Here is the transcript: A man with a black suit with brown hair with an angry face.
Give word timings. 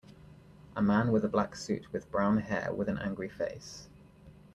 A 0.75 0.81
man 0.81 1.11
with 1.11 1.23
a 1.23 1.27
black 1.27 1.55
suit 1.55 1.93
with 1.93 2.09
brown 2.11 2.39
hair 2.39 2.73
with 2.73 2.89
an 2.89 2.97
angry 2.97 3.29
face. 3.29 3.87